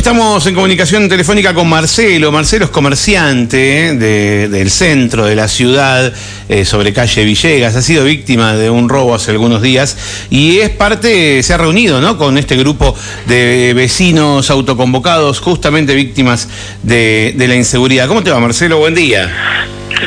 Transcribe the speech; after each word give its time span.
Estamos 0.00 0.46
en 0.46 0.54
comunicación 0.54 1.10
telefónica 1.10 1.52
con 1.52 1.68
Marcelo. 1.68 2.32
Marcelo 2.32 2.64
es 2.64 2.70
comerciante 2.70 3.88
eh, 3.90 4.48
del 4.48 4.70
centro 4.70 5.26
de 5.26 5.36
la 5.36 5.46
ciudad, 5.46 6.10
eh, 6.48 6.64
sobre 6.64 6.94
calle 6.94 7.22
Villegas. 7.22 7.76
Ha 7.76 7.82
sido 7.82 8.04
víctima 8.04 8.54
de 8.54 8.70
un 8.70 8.88
robo 8.88 9.14
hace 9.14 9.32
algunos 9.32 9.60
días 9.60 10.26
y 10.30 10.60
es 10.60 10.70
parte, 10.70 11.42
se 11.42 11.52
ha 11.52 11.58
reunido 11.58 12.00
¿no? 12.00 12.16
con 12.16 12.38
este 12.38 12.56
grupo 12.56 12.96
de 13.26 13.74
vecinos 13.76 14.48
autoconvocados, 14.48 15.38
justamente 15.38 15.94
víctimas 15.94 16.48
de, 16.82 17.34
la 17.36 17.54
inseguridad. 17.54 18.08
¿Cómo 18.08 18.22
te 18.22 18.30
va, 18.30 18.40
Marcelo? 18.40 18.78
Buen 18.78 18.94
día. 18.94 19.30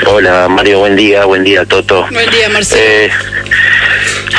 Hola, 0.07 0.47
Mario. 0.49 0.79
Buen 0.79 0.95
día. 0.95 1.25
Buen 1.25 1.43
día, 1.43 1.65
Toto. 1.65 2.07
Buen 2.11 2.31
día, 2.31 2.49
Marcelo. 2.49 2.81
Eh, 2.81 3.11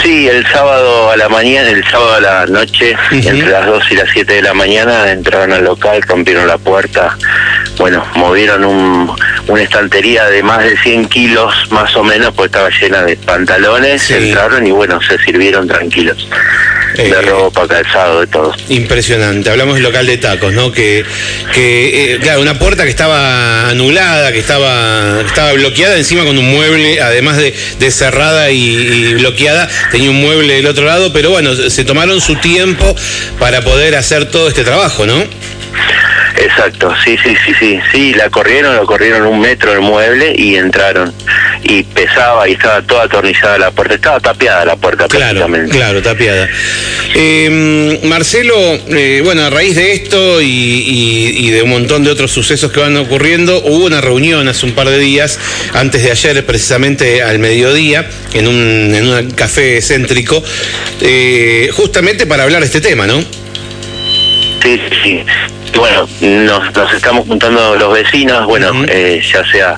Sí, 0.02 0.28
el 0.28 0.46
sábado 0.46 1.10
a 1.10 1.16
la 1.16 1.28
mañana, 1.28 1.68
el 1.70 1.84
sábado 1.84 2.14
a 2.14 2.20
la 2.20 2.46
noche, 2.46 2.96
entre 3.10 3.48
las 3.48 3.66
2 3.66 3.90
y 3.90 3.94
las 3.96 4.08
7 4.12 4.34
de 4.34 4.42
la 4.42 4.54
mañana, 4.54 5.10
entraron 5.10 5.52
al 5.52 5.64
local, 5.64 6.02
rompieron 6.02 6.46
la 6.46 6.58
puerta, 6.58 7.16
bueno, 7.78 8.04
movieron 8.14 8.64
un, 8.64 9.10
una 9.48 9.62
estantería 9.62 10.26
de 10.26 10.42
más 10.42 10.62
de 10.62 10.76
100 10.78 11.08
kilos, 11.08 11.54
más 11.70 11.94
o 11.96 12.04
menos, 12.04 12.34
pues 12.34 12.46
estaba 12.46 12.68
llena 12.70 13.02
de 13.02 13.16
pantalones, 13.16 14.10
entraron 14.10 14.66
y 14.66 14.70
bueno, 14.70 15.00
se 15.02 15.18
sirvieron 15.18 15.66
tranquilos. 15.66 16.28
De 16.94 17.08
eh, 17.08 17.22
ropa, 17.22 17.66
calzado, 17.66 18.20
de 18.20 18.26
todo. 18.26 18.54
Impresionante. 18.68 19.50
Hablamos 19.50 19.74
del 19.74 19.82
local 19.82 20.06
de 20.06 20.16
tacos, 20.18 20.52
¿no? 20.52 20.72
Que, 20.72 21.04
que 21.52 22.14
eh, 22.14 22.18
claro, 22.20 22.40
una 22.40 22.58
puerta 22.58 22.84
que 22.84 22.90
estaba 22.90 23.68
anulada, 23.68 24.32
que 24.32 24.38
estaba, 24.38 25.20
estaba 25.20 25.52
bloqueada 25.52 25.96
encima 25.96 26.24
con 26.24 26.38
un 26.38 26.50
mueble, 26.50 27.00
además 27.00 27.36
de, 27.36 27.54
cerrada 27.90 28.50
y 28.50 29.14
bloqueada, 29.14 29.68
tenía 29.90 30.10
un 30.10 30.20
mueble 30.20 30.54
del 30.54 30.66
otro 30.66 30.84
lado, 30.84 31.12
pero 31.12 31.30
bueno, 31.30 31.54
se 31.54 31.84
tomaron 31.84 32.20
su 32.20 32.36
tiempo 32.36 32.94
para 33.38 33.60
poder 33.62 33.94
hacer 33.94 34.30
todo 34.30 34.48
este 34.48 34.64
trabajo, 34.64 35.06
¿no? 35.06 35.22
Exacto, 36.36 36.92
sí, 37.04 37.16
sí, 37.22 37.34
sí, 37.46 37.54
sí, 37.58 37.80
sí, 37.92 38.14
la 38.14 38.28
corrieron, 38.28 38.74
lo 38.74 38.86
corrieron 38.86 39.26
un 39.26 39.40
metro 39.40 39.72
el 39.72 39.80
mueble 39.80 40.34
y 40.36 40.56
entraron. 40.56 41.12
Y 41.62 41.82
pesaba 41.84 42.48
y 42.48 42.52
estaba 42.52 42.82
toda 42.82 43.04
atornillada 43.04 43.56
la 43.58 43.70
puerta, 43.70 43.94
estaba 43.94 44.20
tapiada 44.20 44.64
la 44.64 44.76
puerta 44.76 45.06
claro, 45.06 45.46
Claro, 45.70 46.02
tapiada. 46.02 46.48
Eh, 47.14 48.00
Marcelo, 48.04 48.54
eh, 48.88 49.20
bueno, 49.22 49.44
a 49.44 49.50
raíz 49.50 49.76
de 49.76 49.92
esto 49.92 50.40
y, 50.42 51.50
de 51.50 51.62
un 51.62 51.70
montón 51.70 52.02
de 52.02 52.10
otros 52.10 52.32
sucesos 52.32 52.72
que 52.72 52.80
van 52.80 52.96
ocurriendo, 52.96 53.62
hubo 53.64 53.86
una 53.86 54.00
reunión 54.00 54.48
hace 54.48 54.66
un 54.66 54.72
par 54.72 54.88
de 54.88 54.98
días, 54.98 55.38
antes 55.72 56.02
de 56.02 56.10
ayer, 56.10 56.44
precisamente 56.44 57.22
al 57.22 57.38
mediodía, 57.38 58.08
en 58.32 58.48
un, 58.48 58.92
en 58.94 59.08
un 59.08 59.30
café 59.30 59.80
céntrico, 59.80 60.42
eh, 61.00 61.70
justamente 61.72 62.26
para 62.26 62.42
hablar 62.42 62.60
de 62.60 62.66
este 62.66 62.80
tema, 62.80 63.06
¿no? 63.06 63.22
Sí, 64.62 64.80
sí 65.02 65.24
bueno, 65.76 66.08
nos, 66.20 66.74
nos 66.74 66.92
estamos 66.92 67.26
juntando 67.26 67.76
los 67.76 67.92
vecinos, 67.92 68.46
bueno, 68.46 68.72
eh, 68.88 69.20
ya 69.22 69.44
sea 69.50 69.74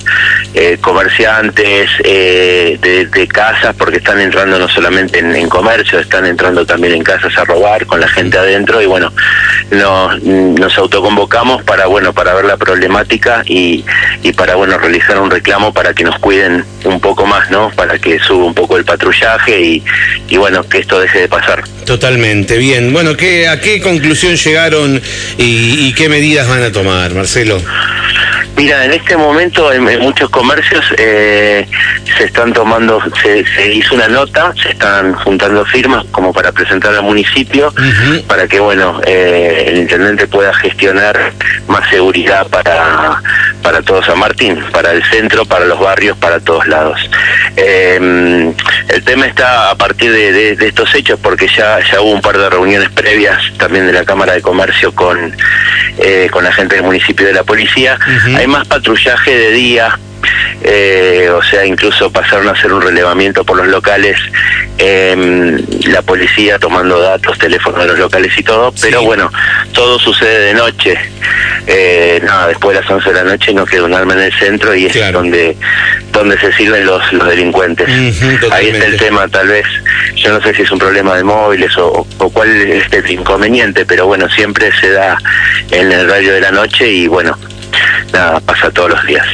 eh, 0.53 0.77
comerciantes 0.79 1.89
eh, 2.03 2.77
de, 2.81 3.27
casas, 3.27 3.75
porque 3.77 3.97
están 3.97 4.19
entrando 4.19 4.57
no 4.57 4.67
solamente 4.69 5.19
en, 5.19 5.49
comercio, 5.49 5.99
están 5.99 6.25
entrando 6.25 6.65
también 6.65 6.93
en 6.93 7.03
casas 7.03 7.37
a 7.37 7.45
robar 7.45 7.85
con 7.85 7.99
la 7.99 8.07
gente 8.07 8.37
adentro 8.37 8.81
y 8.81 8.85
bueno, 8.85 9.11
nos, 9.71 10.23
nos 10.23 10.77
autoconvocamos 10.77 11.63
para 11.63 11.85
bueno 11.87 12.13
para 12.13 12.33
ver 12.33 12.45
la 12.45 12.57
problemática 12.57 13.43
y, 13.45 13.83
y 14.23 14.31
para 14.33 14.55
bueno 14.55 14.77
realizar 14.77 15.19
un 15.19 15.29
reclamo 15.29 15.73
para 15.73 15.93
que 15.93 16.03
nos 16.03 16.17
cuiden 16.19 16.65
un 16.85 16.99
poco 16.99 17.25
más, 17.25 17.49
¿no? 17.51 17.71
Para 17.71 17.99
que 17.99 18.19
suba 18.19 18.45
un 18.45 18.53
poco 18.53 18.77
el 18.77 18.85
patrullaje 18.85 19.61
y, 19.61 19.83
y 20.29 20.37
bueno 20.37 20.63
que 20.67 20.79
esto 20.79 20.99
deje 20.99 21.21
de 21.21 21.27
pasar. 21.27 21.63
Totalmente, 21.87 22.57
bien. 22.57 22.91
Bueno, 22.91 23.15
¿qué, 23.15 23.47
¿a 23.47 23.61
qué 23.61 23.79
conclusión 23.79 24.35
llegaron 24.35 25.01
y, 25.37 25.86
qué 25.93 26.09
medidas 26.09 26.47
van 26.47 26.63
a 26.63 26.71
tomar, 26.71 27.13
Marcelo? 27.13 27.61
Mira, 28.57 28.85
en 28.85 28.91
este 28.91 29.15
momento 29.15 29.71
en, 29.71 29.83
muchos 29.99 30.31
comercios 30.31 30.83
eh, 30.97 31.67
se 32.17 32.23
están 32.23 32.53
tomando, 32.53 32.99
se, 33.21 33.71
hizo 33.71 33.93
una 33.93 34.07
nota, 34.07 34.51
se 34.61 34.69
están 34.71 35.13
juntando 35.13 35.63
firmas 35.65 36.03
como 36.09 36.33
para 36.33 36.51
presentar 36.51 36.95
al 36.95 37.03
municipio, 37.03 37.71
para 38.25 38.47
que, 38.47 38.59
bueno, 38.59 38.99
eh, 39.05 39.65
el 39.67 39.77
intendente 39.77 40.25
pueda 40.25 40.51
gestionar 40.55 41.33
más 41.67 41.87
seguridad 41.91 42.47
para, 42.47 43.21
para 43.61 43.81
todo 43.81 44.03
San 44.03 44.19
Martín, 44.19 44.63
para 44.71 44.91
el 44.91 45.03
centro, 45.05 45.45
para 45.45 45.65
los 45.65 45.79
barrios, 45.79 46.17
para 46.17 46.39
todos 46.39 46.67
lados. 46.67 46.99
Eh, 47.55 48.53
el 48.89 49.03
tema 49.03 49.25
está 49.25 49.71
a 49.71 49.75
partir 49.75 50.11
de, 50.11 50.51
estos 50.51 50.93
hechos, 50.95 51.19
porque 51.21 51.47
ya, 51.47 51.79
ya 51.91 52.01
hubo 52.01 52.11
un 52.11 52.21
par 52.21 52.37
de 52.37 52.49
reuniones 52.49 52.89
previas 52.89 53.41
también 53.57 53.85
de 53.85 53.93
la 53.93 54.05
Cámara 54.05 54.33
de 54.33 54.41
Comercio 54.41 54.93
con, 54.93 55.35
eh, 55.99 56.29
con 56.31 56.43
la 56.43 56.51
gente 56.51 56.75
del 56.75 56.83
municipio 56.83 57.25
de 57.25 57.33
la 57.33 57.43
policía. 57.43 57.97
Hay 58.35 58.47
más 58.47 58.67
patrullaje 58.67 59.35
de 59.35 59.51
día, 59.51 59.97
eh, 60.63 61.29
o 61.33 61.41
sea, 61.43 61.65
incluso 61.65 62.11
pasaron 62.11 62.47
a 62.47 62.51
hacer 62.51 62.71
un 62.73 62.81
relevamiento 62.81 63.43
por 63.43 63.57
los 63.57 63.67
locales, 63.67 64.17
eh, 64.77 65.57
la 65.87 66.01
policía 66.01 66.59
tomando 66.59 66.99
datos, 66.99 67.37
teléfonos 67.37 67.81
de 67.81 67.87
los 67.87 67.99
locales 67.99 68.31
y 68.37 68.43
todo, 68.43 68.73
pero 68.81 69.03
bueno, 69.03 69.31
todo 69.73 69.99
sucede 69.99 70.39
de 70.47 70.53
noche. 70.53 70.97
Eh, 71.67 72.21
nada, 72.23 72.47
después 72.47 72.75
de 72.75 72.81
las 72.81 72.89
11 72.89 73.09
de 73.09 73.15
la 73.15 73.23
noche 73.23 73.53
no 73.53 73.65
queda 73.65 73.83
un 73.83 73.93
arma 73.93 74.13
en 74.13 74.21
el 74.21 74.33
centro 74.33 74.73
y 74.73 74.85
es 74.85 75.11
donde 75.11 75.57
donde 76.11 76.39
se 76.39 76.51
sirven 76.53 76.85
los, 76.85 77.13
los 77.13 77.27
delincuentes. 77.27 77.87
Ahí 78.51 78.69
está 78.69 78.85
el 78.85 78.97
tema, 78.97 79.27
tal 79.27 79.47
vez, 79.47 79.65
yo 80.15 80.31
no 80.31 80.41
sé 80.41 80.53
si 80.55 80.63
es 80.63 80.71
un 80.71 80.79
problema 80.79 81.15
de 81.15 81.23
móviles 81.23 81.77
o, 81.77 82.07
o 82.17 82.29
cuál 82.31 82.49
es 82.49 82.91
el 82.91 83.11
inconveniente, 83.11 83.85
pero 83.85 84.07
bueno, 84.07 84.27
siempre 84.29 84.71
se 84.79 84.91
da 84.91 85.17
en 85.71 85.91
el 85.91 86.09
radio 86.09 86.33
de 86.33 86.41
la 86.41 86.51
noche 86.51 86.89
y 86.89 87.07
bueno, 87.07 87.37
nada, 88.13 88.39
pasa 88.39 88.71
todos 88.71 88.91
los 88.91 89.05
días. 89.05 89.27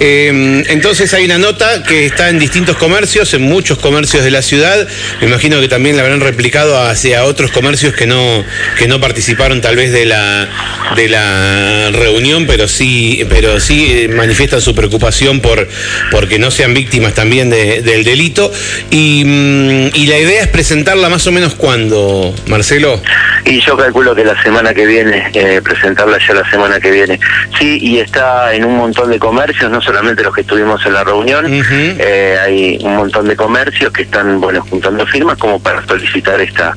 Eh, 0.00 0.64
entonces 0.68 1.12
hay 1.14 1.24
una 1.24 1.38
nota 1.38 1.82
que 1.82 2.06
está 2.06 2.28
en 2.28 2.38
distintos 2.38 2.76
comercios, 2.76 3.32
en 3.34 3.42
muchos 3.42 3.78
comercios 3.78 4.24
de 4.24 4.30
la 4.30 4.42
ciudad. 4.42 4.86
Me 5.20 5.26
imagino 5.26 5.60
que 5.60 5.68
también 5.68 5.96
la 5.96 6.02
habrán 6.02 6.20
replicado 6.20 6.80
hacia 6.80 7.24
otros 7.24 7.50
comercios 7.50 7.94
que 7.94 8.06
no 8.06 8.44
que 8.78 8.88
no 8.88 9.00
participaron 9.00 9.60
tal 9.60 9.76
vez 9.76 9.92
de 9.92 10.04
la 10.04 10.48
de 10.96 11.08
la 11.08 11.90
reunión, 11.92 12.46
pero 12.46 12.68
sí 12.68 13.26
pero 13.28 13.60
sí 13.60 13.86
eh, 13.90 14.08
manifiestan 14.08 14.60
su 14.60 14.74
preocupación 14.74 15.40
por 15.40 15.68
porque 16.10 16.38
no 16.38 16.50
sean 16.50 16.74
víctimas 16.74 17.14
también 17.14 17.50
del 17.50 18.04
delito. 18.04 18.50
Y, 18.90 19.24
mm, 19.24 19.90
y 19.94 20.06
la 20.06 20.18
idea 20.18 20.42
es 20.42 20.48
presentarla 20.48 21.08
más 21.08 21.26
o 21.26 21.32
menos 21.32 21.54
cuando, 21.54 22.34
Marcelo. 22.46 23.00
Y 23.44 23.60
yo 23.60 23.76
calculo 23.76 24.14
que 24.14 24.24
la 24.24 24.40
semana 24.42 24.74
que 24.74 24.86
viene, 24.86 25.30
eh, 25.32 25.60
presentarla 25.62 26.18
ya 26.26 26.34
la 26.34 26.50
semana 26.50 26.80
que 26.80 26.90
viene. 26.90 27.18
Sí, 27.58 27.78
y 27.80 27.98
está 27.98 28.54
en 28.54 28.64
un 28.64 28.76
montón 28.76 29.10
de 29.10 29.18
comercios, 29.18 29.67
no 29.68 29.80
solamente 29.80 30.22
los 30.22 30.34
que 30.34 30.42
estuvimos 30.42 30.84
en 30.86 30.92
la 30.94 31.04
reunión, 31.04 31.46
eh, 31.48 32.38
hay 32.40 32.78
un 32.82 32.96
montón 32.96 33.28
de 33.28 33.36
comercios 33.36 33.92
que 33.92 34.02
están, 34.02 34.40
bueno, 34.40 34.64
juntando 34.68 35.06
firmas 35.06 35.38
como 35.38 35.60
para 35.60 35.84
solicitar 35.86 36.40
esta, 36.40 36.76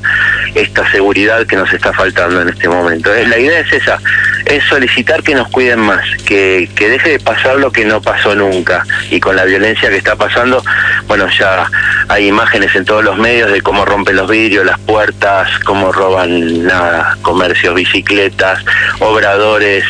esta 0.54 0.90
seguridad 0.90 1.46
que 1.46 1.56
nos 1.56 1.72
está 1.72 1.92
faltando 1.92 2.40
en 2.42 2.48
este 2.48 2.68
momento. 2.68 3.14
Eh, 3.14 3.26
la 3.26 3.38
idea 3.38 3.60
es 3.60 3.72
esa, 3.72 4.00
es 4.46 4.64
solicitar 4.64 5.22
que 5.22 5.34
nos 5.34 5.48
cuiden 5.48 5.80
más, 5.80 6.04
que, 6.26 6.68
que 6.74 6.88
deje 6.88 7.10
de 7.10 7.20
pasar 7.20 7.56
lo 7.56 7.70
que 7.70 7.84
no 7.84 8.00
pasó 8.00 8.34
nunca. 8.34 8.84
Y 9.10 9.20
con 9.20 9.36
la 9.36 9.44
violencia 9.44 9.90
que 9.90 9.96
está 9.96 10.16
pasando, 10.16 10.62
bueno, 11.06 11.26
ya 11.38 11.66
hay 12.08 12.28
imágenes 12.28 12.74
en 12.74 12.84
todos 12.84 13.04
los 13.04 13.16
medios 13.18 13.50
de 13.50 13.60
cómo 13.62 13.84
rompen 13.84 14.16
los 14.16 14.28
vidrios, 14.28 14.64
las 14.64 14.78
puertas, 14.80 15.48
cómo 15.64 15.92
roban 15.92 16.66
nada, 16.66 17.16
comercios, 17.22 17.74
bicicletas, 17.74 18.64
obradores. 18.98 19.84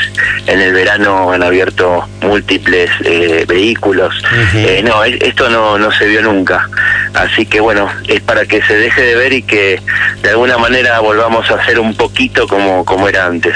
En 0.47 0.61
el 0.61 0.73
verano 0.73 1.33
han 1.33 1.43
abierto 1.43 2.07
múltiples 2.21 2.82
eh, 3.05 3.45
vehículos. 3.47 4.15
Eh, 4.55 4.83
no, 4.85 5.05
esto 5.05 5.49
no, 5.49 5.79
no 5.79 5.91
se 5.93 6.07
vio 6.07 6.23
nunca. 6.23 6.69
Así 7.15 7.47
que 7.47 7.61
bueno, 7.61 7.89
es 8.09 8.21
para 8.21 8.47
que 8.47 8.63
se 8.63 8.75
deje 8.75 9.03
de 9.03 9.15
ver 9.15 9.33
y 9.33 9.43
que 9.43 9.81
de 10.23 10.31
alguna 10.31 10.59
manera 10.59 11.01
volvamos 11.01 11.51
a 11.51 11.65
ser 11.65 11.79
un 11.79 11.95
poquito 11.95 12.47
como, 12.47 12.85
como 12.85 13.09
era 13.09 13.27
antes. 13.27 13.55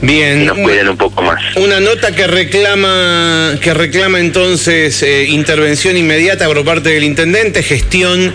Bien. 0.00 0.42
Y 0.42 0.46
nos 0.46 0.58
cuiden 0.58 0.88
un 0.88 0.96
poco 0.96 1.22
más. 1.22 1.40
Una 1.56 1.80
nota 1.80 2.14
que 2.14 2.26
reclama, 2.26 3.54
que 3.60 3.74
reclama 3.74 4.20
entonces 4.20 5.02
eh, 5.02 5.24
intervención 5.24 5.96
inmediata 5.96 6.46
por 6.46 6.64
parte 6.64 6.90
del 6.90 7.04
intendente, 7.04 7.62
gestión 7.62 8.34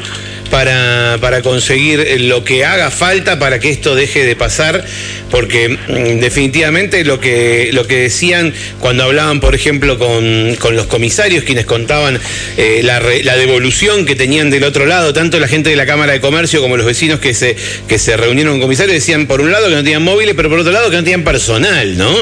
para, 0.49 1.17
para 1.21 1.41
conseguir 1.41 2.21
lo 2.21 2.43
que 2.43 2.65
haga 2.65 2.91
falta 2.91 3.39
para 3.39 3.59
que 3.59 3.69
esto 3.69 3.95
deje 3.95 4.23
de 4.25 4.35
pasar, 4.35 4.83
porque 5.29 5.69
mm, 5.69 6.19
definitivamente 6.19 7.03
lo 7.03 7.19
que, 7.19 7.69
lo 7.73 7.85
que 7.87 7.97
decían 7.97 8.53
cuando 8.79 9.03
hablaban, 9.03 9.39
por 9.39 9.55
ejemplo, 9.55 9.97
con, 9.97 10.55
con 10.59 10.75
los 10.75 10.87
comisarios, 10.87 11.43
quienes 11.43 11.65
contaban 11.65 12.19
eh, 12.57 12.81
la, 12.83 12.99
devolución 13.37 14.05
que 14.05 14.15
tenían 14.15 14.49
del 14.49 14.63
otro 14.63 14.85
lado, 14.85 15.13
tanto 15.13 15.39
la 15.39 15.47
gente 15.47 15.69
de 15.69 15.75
la 15.75 15.85
Cámara 15.85 16.13
de 16.13 16.19
Comercio 16.19 16.61
como 16.61 16.77
los 16.77 16.85
vecinos 16.85 17.19
que 17.19 17.33
se, 17.33 17.55
que 17.87 17.97
se 17.97 18.17
reunieron 18.17 18.53
con 18.53 18.61
comisarios, 18.61 18.93
decían 18.93 19.27
por 19.27 19.41
un 19.41 19.51
lado 19.51 19.69
que 19.69 19.75
no 19.75 19.83
tenían 19.83 20.03
móviles, 20.03 20.33
pero 20.35 20.49
por 20.49 20.59
otro 20.59 20.71
lado 20.71 20.89
que 20.89 20.97
no 20.97 21.03
tenían 21.03 21.23
personal, 21.23 21.97
¿no? 21.97 22.13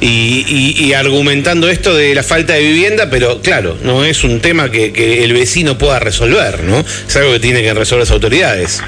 Y, 0.00 0.74
y, 0.78 0.92
argumentando 0.92 1.68
esto 1.70 1.94
de 1.94 2.14
la 2.14 2.22
falta 2.22 2.54
de 2.54 2.60
vivienda, 2.60 3.08
pero 3.10 3.40
claro, 3.40 3.78
no 3.82 4.04
es 4.04 4.24
un 4.24 4.40
tema 4.40 4.70
que, 4.70 4.92
que 4.92 5.24
el 5.24 5.32
vecino 5.32 5.78
pueda 5.78 6.00
resolver, 6.00 6.64
¿no? 6.64 6.84
Es 7.08 7.16
algo 7.16 7.32
que 7.32 7.40
tiene 7.40 7.62
que 7.62 7.67
resolver 7.76 8.02
las 8.02 8.10
autoridades. 8.10 8.82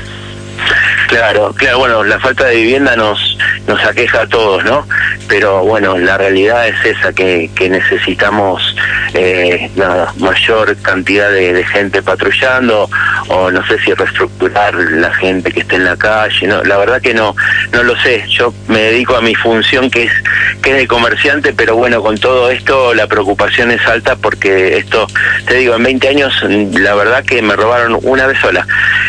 Claro, 1.08 1.52
claro, 1.56 1.78
bueno, 1.78 2.04
la 2.04 2.20
falta 2.20 2.46
de 2.46 2.54
vivienda 2.54 2.94
nos, 2.94 3.36
nos 3.66 3.84
aqueja 3.84 4.22
a 4.22 4.26
todos, 4.28 4.64
¿no? 4.64 4.86
Pero 5.26 5.64
bueno, 5.64 5.98
la 5.98 6.16
realidad 6.16 6.68
es 6.68 6.84
esa, 6.84 7.12
que, 7.12 7.50
que 7.56 7.68
necesitamos 7.68 8.76
eh, 9.14 9.68
nada, 9.74 10.14
mayor 10.18 10.76
cantidad 10.82 11.32
de, 11.32 11.64
gente 11.64 12.00
patrullando, 12.00 12.88
o 13.28 13.50
no 13.50 13.66
sé 13.66 13.80
si 13.80 13.92
reestructurar 13.92 14.72
la 14.74 15.12
gente 15.14 15.50
que 15.50 15.60
esté 15.60 15.76
en 15.76 15.84
la 15.84 15.96
calle, 15.96 16.46
no, 16.46 16.62
la 16.62 16.76
verdad 16.76 17.02
que 17.02 17.12
no, 17.12 17.34
no 17.72 17.82
lo 17.82 17.96
sé, 18.00 18.24
yo 18.28 18.54
me 18.68 18.78
dedico 18.78 19.16
a 19.16 19.20
mi 19.20 19.34
función 19.34 19.90
que 19.90 20.04
es, 20.04 20.12
que 20.60 20.70
es 20.70 20.76
de 20.76 20.86
comerciante, 20.86 21.52
pero 21.52 21.76
bueno, 21.76 22.02
con 22.02 22.18
todo 22.18 22.50
esto 22.50 22.94
la 22.94 23.06
preocupación 23.06 23.70
es 23.70 23.86
alta 23.86 24.16
porque 24.16 24.76
esto, 24.78 25.06
te 25.46 25.54
digo, 25.54 25.74
en 25.76 25.82
20 25.82 26.08
años 26.08 26.34
la 26.72 26.94
verdad 26.94 27.24
que 27.24 27.42
me 27.42 27.56
robaron 27.56 27.98
una 28.02 28.26
vez 28.26 28.38
sola. 28.40 28.66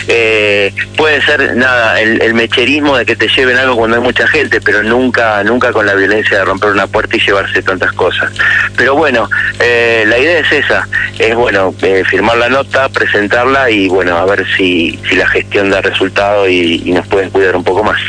Eh, 0.07 0.73
puede 0.95 1.21
ser 1.21 1.55
nada, 1.55 1.99
el, 2.01 2.33
mecherismo 2.33 2.97
de 2.97 3.05
que 3.05 3.15
te 3.15 3.27
lleven 3.27 3.57
algo 3.57 3.75
cuando 3.75 3.97
hay 3.97 4.03
mucha 4.03 4.27
gente, 4.27 4.61
pero 4.61 4.83
nunca, 4.83 5.43
nunca 5.43 5.71
con 5.71 5.85
la 5.85 5.93
violencia 5.93 6.39
de 6.39 6.45
romper 6.45 6.71
una 6.71 6.87
puerta 6.87 7.17
y 7.17 7.19
llevarse 7.19 7.61
tantas 7.61 7.91
cosas. 7.93 8.31
Pero 8.77 8.95
bueno, 8.95 9.29
eh, 9.59 10.05
la 10.07 10.17
idea 10.17 10.39
es 10.39 10.51
esa, 10.51 10.87
es 11.19 11.35
bueno, 11.35 11.73
eh, 11.81 12.03
firmar 12.09 12.37
la 12.37 12.49
nota, 12.49 12.89
presentarla 12.89 13.69
y 13.69 13.87
bueno, 13.87 14.17
a 14.17 14.25
ver 14.25 14.45
si, 14.57 14.99
si 15.07 15.15
la 15.15 15.27
gestión 15.27 15.69
da 15.69 15.81
resultado 15.81 16.47
y, 16.47 16.81
y 16.85 16.91
nos 16.91 17.07
pueden 17.07 17.29
cuidar 17.29 17.55
un 17.55 17.63
poco 17.63 17.83
más. 17.83 17.99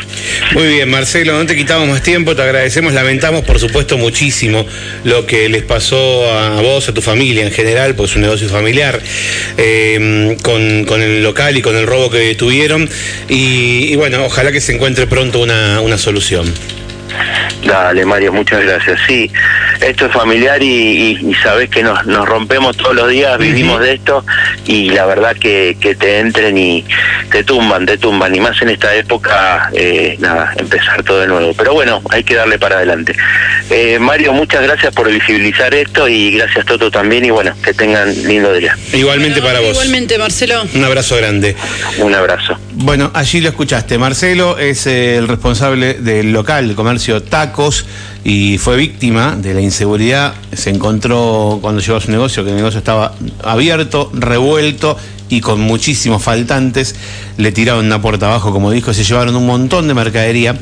Muy 0.53 0.67
bien, 0.67 0.89
Marcelo, 0.89 1.33
no 1.33 1.45
te 1.45 1.55
quitamos 1.55 1.87
más 1.87 2.01
tiempo, 2.01 2.35
te 2.35 2.41
agradecemos, 2.41 2.93
lamentamos 2.93 3.32
por 3.41 3.59
supuesto 3.59 3.97
muchísimo 3.97 4.65
lo 5.03 5.25
que 5.25 5.49
les 5.49 5.63
pasó 5.63 6.29
a 6.31 6.61
vos, 6.61 6.87
a 6.87 6.93
tu 6.93 7.01
familia 7.01 7.43
en 7.43 7.51
general, 7.51 7.95
pues 7.95 8.11
es 8.11 8.15
un 8.15 8.21
negocio 8.23 8.47
familiar, 8.49 9.01
eh, 9.57 10.37
con, 10.43 10.85
con, 10.85 11.01
el 11.01 11.23
local 11.23 11.57
y 11.57 11.61
con 11.61 11.75
el 11.75 11.87
robo 11.87 12.09
que 12.09 12.35
tuvieron. 12.35 12.89
Y, 13.29 13.95
bueno, 13.95 14.25
ojalá 14.25 14.51
que 14.51 14.61
se 14.61 14.75
encuentre 14.75 15.07
pronto 15.07 15.39
una, 15.39 15.81
una 15.81 15.97
solución. 15.97 16.53
Dale, 17.65 18.05
Mario, 18.05 18.33
muchas 18.33 18.61
gracias. 18.61 18.99
Sí, 19.07 19.31
esto 19.79 20.05
es 20.07 20.11
familiar 20.11 20.61
y, 20.61 21.17
y, 21.21 21.33
sabes 21.35 21.69
que 21.69 21.81
nos, 21.81 22.05
nos, 22.05 22.27
rompemos 22.27 22.75
todos 22.75 22.95
los 22.95 23.09
días, 23.09 23.37
vivimos 23.37 23.79
de 23.79 23.93
esto 23.93 24.25
y 24.65 24.89
la 24.89 25.05
verdad 25.05 25.35
que, 25.35 25.77
que, 25.79 25.95
te 25.95 26.19
entren 26.19 26.57
y 26.57 26.85
te 27.31 27.43
tumban, 27.43 27.85
te 27.85 27.97
tumban. 27.97 28.35
Y 28.35 28.39
más 28.39 28.61
en 28.61 28.69
esta 28.69 28.93
época, 28.95 29.69
eh, 29.73 30.17
nada, 30.19 30.53
empezar 30.57 31.03
todo 31.03 31.21
de 31.21 31.27
nuevo. 31.27 31.53
Pero 31.53 31.73
bueno, 31.73 32.01
hay 32.09 32.23
que 32.23 32.35
darle 32.35 32.59
para 32.59 32.77
adelante. 32.77 33.15
Eh, 33.69 33.97
Mario, 33.99 34.33
muchas 34.33 34.61
gracias 34.63 34.93
por 34.93 35.09
visibilizar 35.09 35.73
esto 35.73 36.07
y 36.07 36.31
gracias 36.31 36.65
Toto 36.65 36.91
también 36.91 37.25
y 37.25 37.29
bueno, 37.29 37.55
que 37.63 37.73
tengan 37.73 38.09
lindo 38.27 38.53
día. 38.53 38.77
Igualmente 38.91 39.41
para 39.41 39.59
vos. 39.61 39.71
Igualmente, 39.71 40.17
Marcelo. 40.17 40.63
Un 40.73 40.83
abrazo 40.83 41.15
grande. 41.15 41.55
Un 41.97 42.13
abrazo. 42.13 42.57
Bueno, 42.75 43.11
allí 43.13 43.39
lo 43.39 43.49
escuchaste. 43.49 43.99
Marcelo 43.99 44.57
es 44.57 44.87
el 44.87 45.27
responsable 45.27 45.93
del 45.93 46.33
local 46.33 46.67
de 46.67 46.73
comercio 46.73 47.21
Tacos 47.21 47.85
y 48.23 48.57
fue 48.57 48.75
víctima 48.77 49.35
de 49.35 49.53
la 49.53 49.61
inseguridad. 49.61 50.33
Se 50.53 50.71
encontró 50.71 51.59
cuando 51.61 51.81
llegó 51.81 51.97
a 51.97 52.01
su 52.01 52.09
negocio 52.09 52.43
que 52.43 52.49
el 52.49 52.55
negocio 52.55 52.79
estaba 52.79 53.13
abierto, 53.43 54.09
revuelto 54.13 54.97
y 55.33 55.41
con 55.41 55.59
muchísimos 55.59 56.21
faltantes. 56.21 56.95
Le 57.37 57.51
tiraron 57.51 57.85
una 57.85 58.01
puerta 58.01 58.27
abajo, 58.27 58.51
como 58.51 58.69
dijo, 58.69 58.93
se 58.93 59.03
llevaron 59.03 59.35
un 59.35 59.47
montón 59.47 59.87
de 59.87 59.95
mercadería 59.95 60.55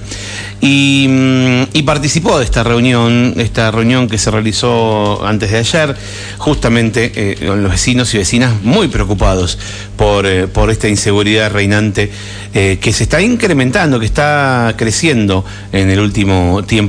y, 0.61 1.07
mm, 1.09 1.83
participó 1.85 2.37
de 2.37 2.45
esta 2.45 2.63
reunión, 2.63 3.33
esta 3.37 3.71
reunión 3.71 4.07
que 4.07 4.17
se 4.17 4.31
realizó 4.31 5.25
antes 5.25 5.51
de 5.51 5.57
ayer, 5.57 5.95
justamente 6.37 7.11
eh, 7.15 7.47
con 7.47 7.61
los 7.63 7.71
vecinos 7.71 8.13
y 8.13 8.19
vecinas 8.19 8.61
muy 8.63 8.87
preocupados 8.87 9.57
por, 9.97 10.25
eh, 10.25 10.47
por 10.47 10.69
esta 10.69 10.87
inseguridad 10.87 11.51
reinante 11.51 12.11
eh, 12.53 12.77
que 12.79 12.93
se 12.93 13.03
está 13.03 13.21
incrementando, 13.21 13.99
que 13.99 14.05
está 14.05 14.75
creciendo 14.77 15.43
en 15.73 15.89
el 15.89 15.99
último 15.99 16.63
tiempo. 16.63 16.71